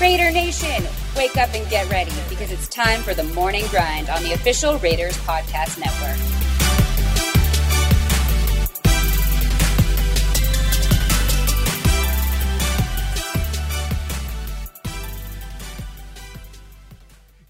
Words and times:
Raider 0.00 0.32
Nation, 0.32 0.84
wake 1.16 1.36
up 1.36 1.54
and 1.54 1.68
get 1.70 1.88
ready 1.88 2.10
because 2.28 2.50
it's 2.50 2.66
time 2.66 3.00
for 3.00 3.14
the 3.14 3.22
morning 3.22 3.64
grind 3.70 4.10
on 4.10 4.24
the 4.24 4.32
official 4.32 4.76
Raiders 4.80 5.16
Podcast 5.18 5.78
Network. 5.78 6.18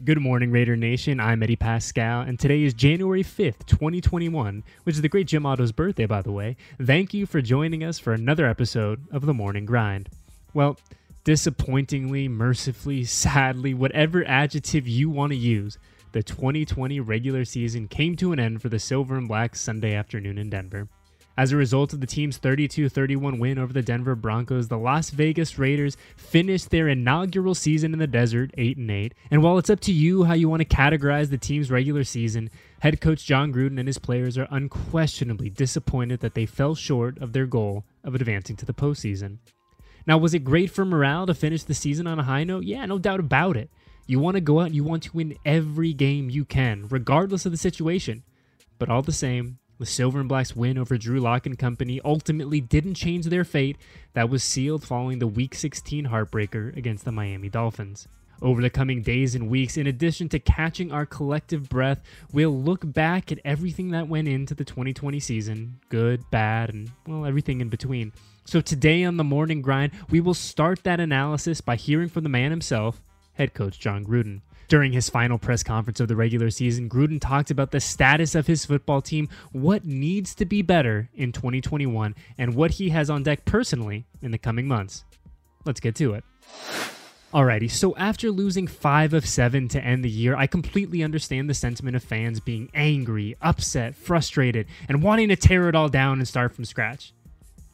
Good 0.04 0.20
morning, 0.20 0.50
Raider 0.50 0.76
Nation. 0.76 1.18
I'm 1.20 1.42
Eddie 1.42 1.56
Paskal, 1.56 2.28
and 2.28 2.38
today 2.38 2.62
is 2.62 2.74
January 2.74 3.24
5th, 3.24 3.64
2021, 3.64 4.62
which 4.82 4.96
is 4.96 5.00
the 5.00 5.08
great 5.08 5.26
Jim 5.26 5.46
Otto's 5.46 5.72
birthday, 5.72 6.04
by 6.04 6.20
the 6.20 6.30
way. 6.30 6.58
Thank 6.80 7.14
you 7.14 7.24
for 7.24 7.40
joining 7.40 7.82
us 7.82 7.98
for 7.98 8.12
another 8.12 8.46
episode 8.46 9.00
of 9.10 9.24
The 9.24 9.32
Morning 9.32 9.64
Grind. 9.64 10.10
Well, 10.52 10.76
disappointingly, 11.24 12.28
mercifully, 12.28 13.04
sadly, 13.04 13.74
whatever 13.74 14.24
adjective 14.26 14.86
you 14.86 15.10
want 15.10 15.32
to 15.32 15.36
use, 15.36 15.78
the 16.12 16.22
2020 16.22 17.00
regular 17.00 17.44
season 17.44 17.88
came 17.88 18.14
to 18.16 18.32
an 18.32 18.38
end 18.38 18.62
for 18.62 18.68
the 18.68 18.78
Silver 18.78 19.16
and 19.16 19.26
Black 19.26 19.56
Sunday 19.56 19.94
afternoon 19.94 20.38
in 20.38 20.50
Denver. 20.50 20.86
As 21.36 21.50
a 21.50 21.56
result 21.56 21.92
of 21.92 22.00
the 22.00 22.06
team's 22.06 22.36
32 22.36 22.88
31 22.88 23.40
win 23.40 23.58
over 23.58 23.72
the 23.72 23.82
Denver 23.82 24.14
Broncos, 24.14 24.68
the 24.68 24.78
Las 24.78 25.10
Vegas 25.10 25.58
Raiders 25.58 25.96
finished 26.16 26.70
their 26.70 26.86
inaugural 26.86 27.56
season 27.56 27.92
in 27.92 27.98
the 27.98 28.06
desert 28.06 28.52
8 28.56 28.76
and 28.76 28.88
8. 28.88 29.14
And 29.32 29.42
while 29.42 29.58
it's 29.58 29.70
up 29.70 29.80
to 29.80 29.92
you 29.92 30.22
how 30.22 30.34
you 30.34 30.48
want 30.48 30.60
to 30.60 30.76
categorize 30.76 31.30
the 31.30 31.38
team's 31.38 31.72
regular 31.72 32.04
season, 32.04 32.50
head 32.78 33.00
coach 33.00 33.24
Jon 33.24 33.52
Gruden 33.52 33.80
and 33.80 33.88
his 33.88 33.98
players 33.98 34.38
are 34.38 34.46
unquestionably 34.52 35.50
disappointed 35.50 36.20
that 36.20 36.34
they 36.34 36.46
fell 36.46 36.76
short 36.76 37.18
of 37.18 37.32
their 37.32 37.46
goal 37.46 37.84
of 38.04 38.14
advancing 38.14 38.54
to 38.54 38.66
the 38.66 38.74
postseason. 38.74 39.38
Now, 40.06 40.18
was 40.18 40.34
it 40.34 40.40
great 40.40 40.70
for 40.70 40.84
morale 40.84 41.26
to 41.26 41.34
finish 41.34 41.62
the 41.62 41.74
season 41.74 42.06
on 42.06 42.18
a 42.18 42.24
high 42.24 42.44
note? 42.44 42.64
Yeah, 42.64 42.84
no 42.86 42.98
doubt 42.98 43.20
about 43.20 43.56
it. 43.56 43.70
You 44.06 44.20
want 44.20 44.34
to 44.36 44.40
go 44.40 44.60
out 44.60 44.66
and 44.66 44.74
you 44.74 44.84
want 44.84 45.04
to 45.04 45.16
win 45.16 45.36
every 45.46 45.94
game 45.94 46.28
you 46.28 46.44
can, 46.44 46.86
regardless 46.88 47.46
of 47.46 47.52
the 47.52 47.58
situation. 47.58 48.22
But 48.78 48.90
all 48.90 49.00
the 49.00 49.12
same, 49.12 49.58
the 49.78 49.86
Silver 49.86 50.20
and 50.20 50.28
Blacks 50.28 50.54
win 50.54 50.76
over 50.76 50.98
Drew 50.98 51.20
Lock 51.20 51.46
and 51.46 51.58
company 51.58 52.00
ultimately 52.04 52.60
didn't 52.60 52.94
change 52.94 53.26
their 53.26 53.44
fate 53.44 53.78
that 54.12 54.28
was 54.28 54.44
sealed 54.44 54.84
following 54.84 55.20
the 55.20 55.26
Week 55.26 55.54
16 55.54 56.06
heartbreaker 56.06 56.76
against 56.76 57.04
the 57.04 57.12
Miami 57.12 57.48
Dolphins. 57.48 58.06
Over 58.42 58.60
the 58.62 58.70
coming 58.70 59.02
days 59.02 59.34
and 59.34 59.48
weeks, 59.48 59.76
in 59.76 59.86
addition 59.86 60.28
to 60.30 60.38
catching 60.38 60.92
our 60.92 61.06
collective 61.06 61.68
breath, 61.68 62.02
we'll 62.32 62.56
look 62.56 62.80
back 62.84 63.32
at 63.32 63.38
everything 63.44 63.90
that 63.90 64.08
went 64.08 64.28
into 64.28 64.54
the 64.54 64.64
2020 64.64 65.20
season 65.20 65.80
good, 65.88 66.28
bad, 66.30 66.70
and, 66.70 66.90
well, 67.06 67.24
everything 67.24 67.60
in 67.60 67.68
between. 67.68 68.12
So 68.44 68.60
today 68.60 69.04
on 69.04 69.16
the 69.16 69.24
morning 69.24 69.62
grind, 69.62 69.92
we 70.10 70.20
will 70.20 70.34
start 70.34 70.82
that 70.84 71.00
analysis 71.00 71.60
by 71.60 71.76
hearing 71.76 72.08
from 72.08 72.24
the 72.24 72.28
man 72.28 72.50
himself, 72.50 73.00
head 73.34 73.54
coach 73.54 73.78
Jon 73.78 74.04
Gruden. 74.04 74.42
During 74.68 74.92
his 74.92 75.10
final 75.10 75.38
press 75.38 75.62
conference 75.62 76.00
of 76.00 76.08
the 76.08 76.16
regular 76.16 76.50
season, 76.50 76.88
Gruden 76.88 77.20
talked 77.20 77.50
about 77.50 77.70
the 77.70 77.80
status 77.80 78.34
of 78.34 78.46
his 78.46 78.64
football 78.64 79.02
team, 79.02 79.28
what 79.52 79.84
needs 79.84 80.34
to 80.36 80.44
be 80.44 80.62
better 80.62 81.10
in 81.14 81.32
2021, 81.32 82.14
and 82.38 82.54
what 82.54 82.72
he 82.72 82.88
has 82.90 83.10
on 83.10 83.22
deck 83.22 83.44
personally 83.44 84.06
in 84.22 84.30
the 84.30 84.38
coming 84.38 84.66
months. 84.66 85.04
Let's 85.64 85.80
get 85.80 85.94
to 85.96 86.14
it. 86.14 86.24
Alrighty, 87.34 87.68
so 87.68 87.96
after 87.96 88.30
losing 88.30 88.68
5 88.68 89.12
of 89.12 89.26
7 89.26 89.66
to 89.70 89.84
end 89.84 90.04
the 90.04 90.08
year, 90.08 90.36
I 90.36 90.46
completely 90.46 91.02
understand 91.02 91.50
the 91.50 91.54
sentiment 91.54 91.96
of 91.96 92.04
fans 92.04 92.38
being 92.38 92.70
angry, 92.74 93.36
upset, 93.42 93.96
frustrated, 93.96 94.68
and 94.88 95.02
wanting 95.02 95.30
to 95.30 95.36
tear 95.36 95.68
it 95.68 95.74
all 95.74 95.88
down 95.88 96.18
and 96.18 96.28
start 96.28 96.54
from 96.54 96.64
scratch. 96.64 97.12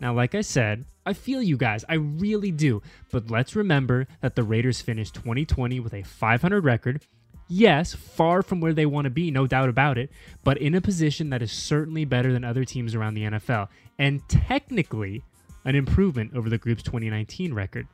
Now, 0.00 0.14
like 0.14 0.34
I 0.34 0.40
said, 0.40 0.86
I 1.04 1.12
feel 1.12 1.42
you 1.42 1.58
guys, 1.58 1.84
I 1.90 1.96
really 1.96 2.50
do. 2.50 2.80
But 3.12 3.30
let's 3.30 3.54
remember 3.54 4.06
that 4.22 4.34
the 4.34 4.44
Raiders 4.44 4.80
finished 4.80 5.16
2020 5.16 5.78
with 5.78 5.92
a 5.92 6.04
500 6.04 6.64
record. 6.64 7.02
Yes, 7.46 7.92
far 7.92 8.42
from 8.42 8.62
where 8.62 8.72
they 8.72 8.86
want 8.86 9.04
to 9.04 9.10
be, 9.10 9.30
no 9.30 9.46
doubt 9.46 9.68
about 9.68 9.98
it, 9.98 10.08
but 10.42 10.56
in 10.56 10.74
a 10.74 10.80
position 10.80 11.28
that 11.30 11.42
is 11.42 11.52
certainly 11.52 12.06
better 12.06 12.32
than 12.32 12.44
other 12.44 12.64
teams 12.64 12.94
around 12.94 13.12
the 13.12 13.24
NFL, 13.24 13.68
and 13.98 14.26
technically 14.26 15.22
an 15.66 15.74
improvement 15.74 16.34
over 16.34 16.48
the 16.48 16.56
group's 16.56 16.82
2019 16.82 17.52
record. 17.52 17.86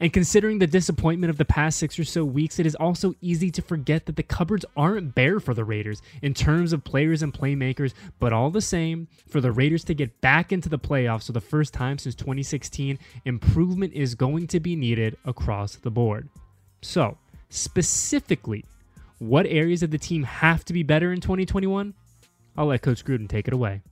And 0.00 0.12
considering 0.14 0.58
the 0.58 0.66
disappointment 0.66 1.30
of 1.30 1.36
the 1.36 1.44
past 1.44 1.78
six 1.78 1.98
or 1.98 2.04
so 2.04 2.24
weeks, 2.24 2.58
it 2.58 2.64
is 2.64 2.74
also 2.74 3.14
easy 3.20 3.50
to 3.50 3.60
forget 3.60 4.06
that 4.06 4.16
the 4.16 4.22
cupboards 4.22 4.64
aren't 4.74 5.14
bare 5.14 5.38
for 5.38 5.52
the 5.52 5.64
Raiders 5.64 6.00
in 6.22 6.32
terms 6.32 6.72
of 6.72 6.82
players 6.82 7.22
and 7.22 7.34
playmakers, 7.34 7.92
but 8.18 8.32
all 8.32 8.50
the 8.50 8.62
same, 8.62 9.08
for 9.28 9.42
the 9.42 9.52
Raiders 9.52 9.84
to 9.84 9.94
get 9.94 10.18
back 10.22 10.52
into 10.52 10.70
the 10.70 10.78
playoffs 10.78 11.26
for 11.26 11.32
the 11.32 11.40
first 11.40 11.74
time 11.74 11.98
since 11.98 12.14
2016, 12.14 12.98
improvement 13.26 13.92
is 13.92 14.14
going 14.14 14.46
to 14.46 14.58
be 14.58 14.74
needed 14.74 15.18
across 15.26 15.76
the 15.76 15.90
board. 15.90 16.30
So, 16.80 17.18
specifically, 17.50 18.64
what 19.18 19.44
areas 19.46 19.82
of 19.82 19.90
the 19.90 19.98
team 19.98 20.22
have 20.22 20.64
to 20.64 20.72
be 20.72 20.82
better 20.82 21.12
in 21.12 21.20
2021? 21.20 21.92
I'll 22.56 22.66
let 22.66 22.80
Coach 22.80 23.04
Gruden 23.04 23.28
take 23.28 23.48
it 23.48 23.54
away. 23.54 23.82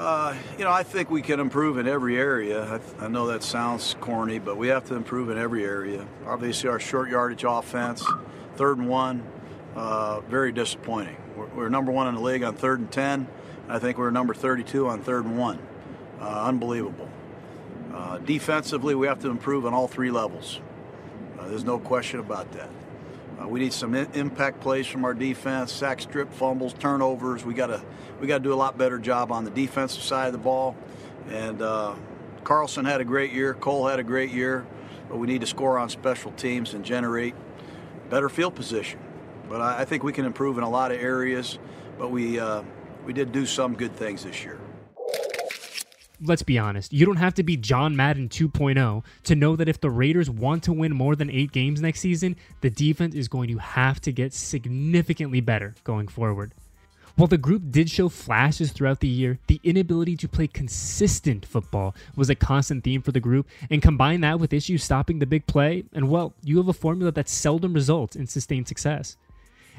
Uh, 0.00 0.34
you 0.56 0.64
know, 0.64 0.70
I 0.70 0.82
think 0.82 1.10
we 1.10 1.20
can 1.20 1.40
improve 1.40 1.76
in 1.76 1.86
every 1.86 2.16
area. 2.16 2.80
I, 2.98 3.04
I, 3.04 3.08
know 3.08 3.26
that 3.26 3.42
sounds 3.42 3.96
corny, 4.00 4.38
but 4.38 4.56
we 4.56 4.68
have 4.68 4.86
to 4.86 4.94
improve 4.94 5.28
in 5.28 5.36
every 5.36 5.62
area. 5.62 6.08
Obviously, 6.26 6.70
our 6.70 6.80
short 6.80 7.10
yardage 7.10 7.44
offense, 7.46 8.02
third 8.56 8.78
and 8.78 8.88
one, 8.88 9.22
uh, 9.76 10.20
very 10.20 10.52
disappointing. 10.52 11.18
We're, 11.36 11.48
we're, 11.48 11.68
number 11.68 11.92
one 11.92 12.08
in 12.08 12.14
the 12.14 12.22
league 12.22 12.42
on 12.42 12.54
third 12.54 12.80
and 12.80 12.90
10. 12.90 13.28
I 13.68 13.78
think 13.78 13.98
we're 13.98 14.10
number 14.10 14.32
32 14.32 14.88
on 14.88 15.02
third 15.02 15.26
and 15.26 15.36
one. 15.36 15.58
Uh, 16.18 16.44
unbelievable. 16.46 17.10
Uh, 17.92 18.16
defensively, 18.20 18.94
we 18.94 19.06
have 19.06 19.20
to 19.20 19.28
improve 19.28 19.66
on 19.66 19.74
all 19.74 19.86
three 19.86 20.10
levels. 20.10 20.62
Uh, 21.38 21.46
there's 21.48 21.64
no 21.64 21.78
question 21.78 22.20
about 22.20 22.50
that. 22.52 22.70
Uh, 23.40 23.48
we 23.48 23.60
need 23.60 23.72
some 23.72 23.94
in- 23.94 24.10
impact 24.12 24.60
plays 24.60 24.86
from 24.86 25.04
our 25.04 25.14
defense, 25.14 25.72
sack, 25.72 26.00
strip, 26.00 26.32
fumbles, 26.32 26.74
turnovers. 26.74 27.44
We 27.44 27.54
got 27.54 27.68
to 27.68 27.82
we 28.20 28.26
got 28.26 28.38
to 28.38 28.44
do 28.44 28.52
a 28.52 28.56
lot 28.56 28.76
better 28.76 28.98
job 28.98 29.32
on 29.32 29.44
the 29.44 29.50
defensive 29.50 30.02
side 30.02 30.26
of 30.26 30.32
the 30.32 30.38
ball. 30.38 30.76
And 31.28 31.62
uh, 31.62 31.94
Carlson 32.44 32.84
had 32.84 33.00
a 33.00 33.04
great 33.04 33.32
year. 33.32 33.54
Cole 33.54 33.86
had 33.86 33.98
a 33.98 34.02
great 34.02 34.30
year, 34.30 34.66
but 35.08 35.16
we 35.16 35.26
need 35.26 35.40
to 35.40 35.46
score 35.46 35.78
on 35.78 35.88
special 35.88 36.32
teams 36.32 36.74
and 36.74 36.84
generate 36.84 37.34
better 38.10 38.28
field 38.28 38.54
position. 38.54 38.98
But 39.48 39.60
I, 39.60 39.80
I 39.80 39.84
think 39.84 40.02
we 40.02 40.12
can 40.12 40.26
improve 40.26 40.58
in 40.58 40.64
a 40.64 40.70
lot 40.70 40.92
of 40.92 41.00
areas. 41.00 41.58
But 41.98 42.10
we 42.10 42.38
uh, 42.38 42.62
we 43.06 43.12
did 43.12 43.32
do 43.32 43.46
some 43.46 43.74
good 43.74 43.96
things 43.96 44.24
this 44.24 44.44
year 44.44 44.58
let's 46.22 46.42
be 46.42 46.58
honest, 46.58 46.92
you 46.92 47.06
don't 47.06 47.16
have 47.16 47.34
to 47.34 47.42
be 47.42 47.56
John 47.56 47.96
Madden 47.96 48.28
2.0 48.28 49.02
to 49.24 49.34
know 49.34 49.56
that 49.56 49.68
if 49.68 49.80
the 49.80 49.90
Raiders 49.90 50.28
want 50.28 50.62
to 50.64 50.72
win 50.72 50.94
more 50.94 51.16
than 51.16 51.30
eight 51.30 51.52
games 51.52 51.80
next 51.80 52.00
season, 52.00 52.36
the 52.60 52.70
defense 52.70 53.14
is 53.14 53.28
going 53.28 53.48
to 53.48 53.58
have 53.58 54.00
to 54.02 54.12
get 54.12 54.32
significantly 54.34 55.40
better 55.40 55.74
going 55.84 56.08
forward. 56.08 56.52
While 57.16 57.26
the 57.26 57.38
group 57.38 57.70
did 57.70 57.90
show 57.90 58.08
flashes 58.08 58.72
throughout 58.72 59.00
the 59.00 59.08
year, 59.08 59.38
the 59.46 59.60
inability 59.62 60.16
to 60.16 60.28
play 60.28 60.46
consistent 60.46 61.44
football 61.44 61.94
was 62.16 62.30
a 62.30 62.34
constant 62.34 62.84
theme 62.84 63.02
for 63.02 63.12
the 63.12 63.20
group, 63.20 63.46
and 63.68 63.82
combine 63.82 64.20
that 64.22 64.40
with 64.40 64.52
issues 64.52 64.84
stopping 64.84 65.18
the 65.18 65.26
big 65.26 65.46
play, 65.46 65.84
and 65.92 66.08
well, 66.08 66.32
you 66.42 66.56
have 66.58 66.68
a 66.68 66.72
formula 66.72 67.12
that 67.12 67.28
seldom 67.28 67.74
results 67.74 68.16
in 68.16 68.26
sustained 68.26 68.68
success. 68.68 69.16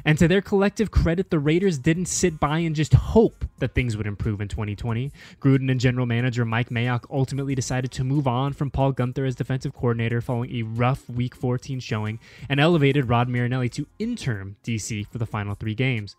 And 0.05 0.17
to 0.17 0.27
their 0.27 0.41
collective 0.41 0.91
credit, 0.91 1.29
the 1.29 1.39
Raiders 1.39 1.77
didn't 1.77 2.05
sit 2.05 2.39
by 2.39 2.59
and 2.59 2.75
just 2.75 2.93
hope 2.93 3.45
that 3.59 3.75
things 3.75 3.95
would 3.95 4.07
improve 4.07 4.41
in 4.41 4.47
2020. 4.47 5.11
Gruden 5.39 5.69
and 5.69 5.79
general 5.79 6.05
manager 6.05 6.45
Mike 6.45 6.69
Mayock 6.69 7.05
ultimately 7.09 7.55
decided 7.55 7.91
to 7.91 8.03
move 8.03 8.27
on 8.27 8.53
from 8.53 8.71
Paul 8.71 8.93
Guenther 8.93 9.27
as 9.27 9.35
defensive 9.35 9.73
coordinator 9.73 10.21
following 10.21 10.55
a 10.55 10.63
rough 10.63 11.09
Week 11.09 11.35
14 11.35 11.79
showing 11.79 12.19
and 12.49 12.59
elevated 12.59 13.09
Rod 13.09 13.29
Marinelli 13.29 13.69
to 13.69 13.87
interim 13.99 14.55
DC 14.63 15.07
for 15.07 15.17
the 15.17 15.25
final 15.25 15.55
three 15.55 15.75
games. 15.75 16.15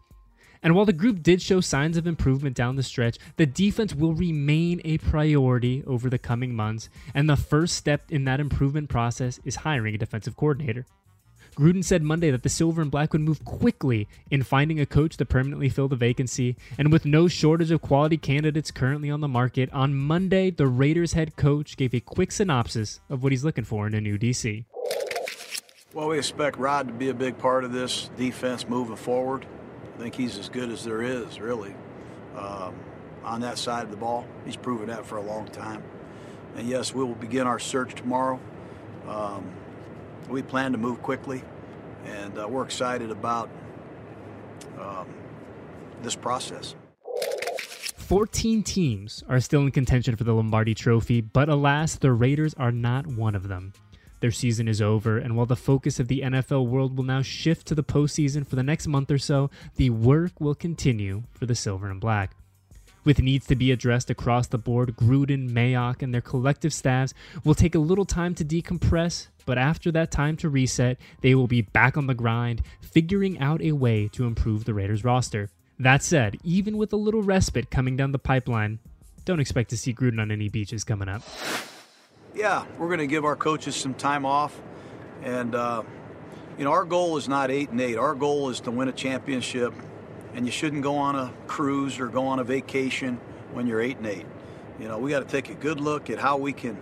And 0.62 0.76
while 0.76 0.84
the 0.84 0.92
group 0.92 1.22
did 1.22 1.42
show 1.42 1.60
signs 1.60 1.96
of 1.96 2.06
improvement 2.06 2.54
down 2.54 2.76
the 2.76 2.84
stretch, 2.84 3.18
the 3.36 3.46
defense 3.46 3.94
will 3.94 4.14
remain 4.14 4.80
a 4.84 4.98
priority 4.98 5.82
over 5.86 6.08
the 6.08 6.18
coming 6.18 6.54
months, 6.54 6.88
and 7.14 7.28
the 7.28 7.36
first 7.36 7.74
step 7.74 8.04
in 8.10 8.24
that 8.24 8.38
improvement 8.38 8.88
process 8.88 9.40
is 9.44 9.56
hiring 9.56 9.96
a 9.96 9.98
defensive 9.98 10.36
coordinator. 10.36 10.86
Gruden 11.56 11.84
said 11.84 12.02
Monday 12.02 12.30
that 12.30 12.42
the 12.42 12.48
Silver 12.48 12.80
and 12.80 12.90
Black 12.90 13.12
would 13.12 13.20
move 13.20 13.44
quickly 13.44 14.08
in 14.30 14.42
finding 14.42 14.80
a 14.80 14.86
coach 14.86 15.16
to 15.18 15.24
permanently 15.24 15.68
fill 15.68 15.88
the 15.88 15.96
vacancy, 15.96 16.56
and 16.78 16.90
with 16.90 17.04
no 17.04 17.28
shortage 17.28 17.70
of 17.70 17.82
quality 17.82 18.16
candidates 18.16 18.70
currently 18.70 19.10
on 19.10 19.20
the 19.20 19.28
market, 19.28 19.70
on 19.72 19.94
Monday, 19.94 20.50
the 20.50 20.66
Raiders 20.66 21.12
head 21.12 21.36
coach 21.36 21.76
gave 21.76 21.94
a 21.94 22.00
quick 22.00 22.32
synopsis 22.32 23.00
of 23.10 23.22
what 23.22 23.32
he's 23.32 23.44
looking 23.44 23.64
for 23.64 23.86
in 23.86 23.94
a 23.94 24.00
new 24.00 24.18
DC. 24.18 24.64
Well, 25.92 26.08
we 26.08 26.16
expect 26.16 26.56
Rod 26.56 26.88
to 26.88 26.94
be 26.94 27.10
a 27.10 27.14
big 27.14 27.36
part 27.36 27.64
of 27.64 27.72
this 27.72 28.10
defense 28.16 28.66
moving 28.66 28.96
forward. 28.96 29.44
I 29.94 29.98
think 29.98 30.14
he's 30.14 30.38
as 30.38 30.48
good 30.48 30.70
as 30.70 30.84
there 30.84 31.02
is, 31.02 31.38
really, 31.38 31.74
um, 32.34 32.74
on 33.22 33.42
that 33.42 33.58
side 33.58 33.84
of 33.84 33.90
the 33.90 33.98
ball. 33.98 34.26
He's 34.46 34.56
proven 34.56 34.86
that 34.86 35.04
for 35.04 35.18
a 35.18 35.22
long 35.22 35.46
time. 35.48 35.82
And 36.56 36.66
yes, 36.66 36.94
we 36.94 37.04
will 37.04 37.14
begin 37.14 37.46
our 37.46 37.58
search 37.58 37.94
tomorrow. 37.94 38.40
Um, 39.06 39.52
we 40.32 40.42
plan 40.42 40.72
to 40.72 40.78
move 40.78 41.02
quickly, 41.02 41.42
and 42.06 42.38
uh, 42.38 42.48
we're 42.48 42.64
excited 42.64 43.10
about 43.10 43.50
um, 44.80 45.06
this 46.02 46.16
process. 46.16 46.74
14 47.96 48.62
teams 48.62 49.22
are 49.28 49.40
still 49.40 49.60
in 49.60 49.70
contention 49.70 50.16
for 50.16 50.24
the 50.24 50.32
Lombardi 50.32 50.74
Trophy, 50.74 51.20
but 51.20 51.48
alas, 51.48 51.96
the 51.96 52.12
Raiders 52.12 52.54
are 52.54 52.72
not 52.72 53.06
one 53.06 53.34
of 53.34 53.48
them. 53.48 53.72
Their 54.20 54.30
season 54.30 54.68
is 54.68 54.80
over, 54.80 55.18
and 55.18 55.36
while 55.36 55.46
the 55.46 55.56
focus 55.56 55.98
of 55.98 56.08
the 56.08 56.20
NFL 56.20 56.66
world 56.66 56.96
will 56.96 57.04
now 57.04 57.22
shift 57.22 57.66
to 57.68 57.74
the 57.74 57.82
postseason 57.82 58.46
for 58.46 58.56
the 58.56 58.62
next 58.62 58.86
month 58.86 59.10
or 59.10 59.18
so, 59.18 59.50
the 59.76 59.90
work 59.90 60.40
will 60.40 60.54
continue 60.54 61.24
for 61.32 61.46
the 61.46 61.54
Silver 61.54 61.90
and 61.90 62.00
Black. 62.00 62.36
With 63.04 63.20
needs 63.20 63.46
to 63.48 63.56
be 63.56 63.72
addressed 63.72 64.10
across 64.10 64.46
the 64.46 64.58
board, 64.58 64.96
Gruden, 64.96 65.50
Mayock, 65.50 66.02
and 66.02 66.14
their 66.14 66.20
collective 66.20 66.72
staffs 66.72 67.14
will 67.44 67.54
take 67.54 67.74
a 67.74 67.80
little 67.80 68.04
time 68.04 68.34
to 68.36 68.44
decompress, 68.44 69.26
but 69.44 69.58
after 69.58 69.90
that 69.90 70.12
time 70.12 70.36
to 70.36 70.48
reset, 70.48 70.98
they 71.20 71.34
will 71.34 71.48
be 71.48 71.62
back 71.62 71.96
on 71.96 72.06
the 72.06 72.14
grind, 72.14 72.62
figuring 72.80 73.38
out 73.40 73.60
a 73.60 73.72
way 73.72 74.08
to 74.12 74.24
improve 74.24 74.64
the 74.64 74.74
Raiders 74.74 75.02
roster. 75.02 75.50
That 75.80 76.04
said, 76.04 76.38
even 76.44 76.76
with 76.76 76.92
a 76.92 76.96
little 76.96 77.22
respite 77.22 77.70
coming 77.70 77.96
down 77.96 78.12
the 78.12 78.18
pipeline, 78.20 78.78
don't 79.24 79.40
expect 79.40 79.70
to 79.70 79.76
see 79.76 79.92
Gruden 79.92 80.20
on 80.20 80.30
any 80.30 80.48
beaches 80.48 80.84
coming 80.84 81.08
up. 81.08 81.22
Yeah, 82.34 82.64
we're 82.78 82.86
going 82.86 83.00
to 83.00 83.06
give 83.08 83.24
our 83.24 83.36
coaches 83.36 83.74
some 83.74 83.94
time 83.94 84.24
off, 84.24 84.60
and 85.22 85.54
uh, 85.54 85.82
you 86.56 86.64
know 86.64 86.70
our 86.70 86.84
goal 86.84 87.16
is 87.16 87.28
not 87.28 87.50
eight 87.50 87.70
and 87.70 87.80
eight. 87.80 87.96
Our 87.96 88.14
goal 88.14 88.48
is 88.48 88.60
to 88.60 88.70
win 88.70 88.88
a 88.88 88.92
championship, 88.92 89.74
and 90.34 90.46
you 90.46 90.52
shouldn't 90.52 90.82
go 90.82 90.96
on 90.96 91.16
a 91.16 91.32
cruise 91.46 91.98
or 92.00 92.08
go 92.08 92.26
on 92.26 92.38
a 92.38 92.44
vacation 92.44 93.20
when 93.52 93.66
you're 93.66 93.80
eight 93.80 93.98
and 93.98 94.06
eight. 94.06 94.26
You 94.78 94.88
know 94.88 94.98
we 94.98 95.10
got 95.10 95.20
to 95.20 95.28
take 95.28 95.50
a 95.50 95.54
good 95.54 95.80
look 95.80 96.10
at 96.10 96.18
how 96.18 96.36
we 96.36 96.52
can 96.52 96.78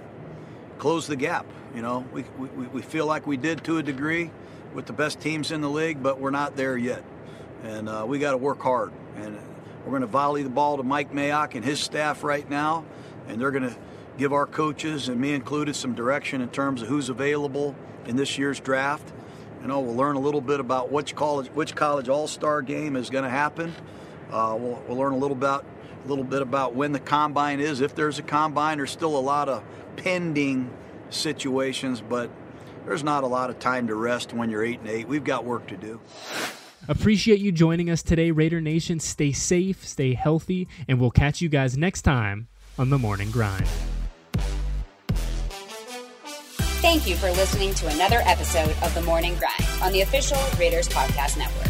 close 0.78 1.06
the 1.06 1.16
gap. 1.16 1.46
You 1.74 1.82
know 1.82 2.06
we, 2.12 2.24
we, 2.38 2.66
we 2.66 2.82
feel 2.82 3.06
like 3.06 3.26
we 3.26 3.36
did 3.36 3.64
to 3.64 3.78
a 3.78 3.82
degree 3.82 4.30
with 4.74 4.86
the 4.86 4.92
best 4.92 5.20
teams 5.20 5.50
in 5.50 5.60
the 5.60 5.70
league, 5.70 6.02
but 6.02 6.20
we're 6.20 6.30
not 6.30 6.56
there 6.56 6.76
yet, 6.76 7.04
and 7.62 7.88
uh, 7.88 8.04
we 8.06 8.18
got 8.18 8.32
to 8.32 8.36
work 8.36 8.60
hard. 8.60 8.92
And 9.16 9.38
we're 9.84 9.90
going 9.90 10.02
to 10.02 10.06
volley 10.06 10.42
the 10.42 10.50
ball 10.50 10.76
to 10.76 10.82
Mike 10.82 11.12
Mayock 11.12 11.54
and 11.54 11.64
his 11.64 11.80
staff 11.80 12.22
right 12.22 12.48
now, 12.48 12.84
and 13.28 13.40
they're 13.40 13.50
going 13.50 13.68
to 13.68 13.76
give 14.18 14.32
our 14.32 14.46
coaches 14.46 15.08
and 15.08 15.20
me 15.20 15.32
included 15.32 15.74
some 15.74 15.94
direction 15.94 16.40
in 16.40 16.48
terms 16.50 16.82
of 16.82 16.88
who's 16.88 17.08
available 17.08 17.74
in 18.06 18.16
this 18.16 18.38
year's 18.38 18.60
draft. 18.60 19.12
You 19.60 19.68
know, 19.68 19.80
we'll 19.80 19.94
learn 19.94 20.16
a 20.16 20.20
little 20.20 20.40
bit 20.40 20.60
about 20.60 20.90
which 20.90 21.14
college 21.14 21.48
which 21.48 21.74
college 21.74 22.08
all-star 22.08 22.62
game 22.62 22.96
is 22.96 23.10
going 23.10 23.24
to 23.24 23.30
happen. 23.30 23.74
Uh, 24.30 24.56
we'll, 24.58 24.82
we'll, 24.86 24.96
learn 24.96 25.12
a 25.12 25.18
little 25.18 25.36
about 25.36 25.64
a 26.04 26.08
little 26.08 26.24
bit 26.24 26.40
about 26.40 26.74
when 26.74 26.92
the 26.92 27.00
combine 27.00 27.60
is, 27.60 27.80
if 27.80 27.94
there's 27.94 28.18
a 28.18 28.22
combine. 28.22 28.78
There's 28.78 28.90
still 28.90 29.16
a 29.16 29.20
lot 29.20 29.48
of 29.48 29.62
pending 29.96 30.70
situations, 31.10 32.00
but 32.00 32.30
there's 32.86 33.04
not 33.04 33.24
a 33.24 33.26
lot 33.26 33.50
of 33.50 33.58
time 33.58 33.88
to 33.88 33.94
rest 33.94 34.32
when 34.32 34.50
you're 34.50 34.64
eight 34.64 34.80
and 34.80 34.88
eight. 34.88 35.08
We've 35.08 35.24
got 35.24 35.44
work 35.44 35.66
to 35.68 35.76
do. 35.76 36.00
Appreciate 36.88 37.40
you 37.40 37.52
joining 37.52 37.90
us 37.90 38.02
today, 38.02 38.30
Raider 38.30 38.60
Nation. 38.60 38.98
Stay 38.98 39.32
safe, 39.32 39.86
stay 39.86 40.14
healthy, 40.14 40.66
and 40.88 40.98
we'll 40.98 41.10
catch 41.10 41.40
you 41.40 41.48
guys 41.48 41.76
next 41.76 42.02
time 42.02 42.48
on 42.78 42.90
the 42.90 42.98
Morning 42.98 43.30
Grind. 43.30 43.68
Thank 46.80 47.06
you 47.06 47.14
for 47.14 47.30
listening 47.32 47.74
to 47.74 47.88
another 47.88 48.22
episode 48.24 48.74
of 48.82 48.94
The 48.94 49.02
Morning 49.02 49.36
Grind 49.36 49.82
on 49.82 49.92
the 49.92 50.00
official 50.00 50.38
Raiders 50.58 50.88
Podcast 50.88 51.36
Network. 51.36 51.69